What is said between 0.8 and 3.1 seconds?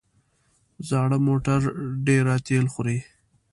زاړه موټر ډېره تېل خوري.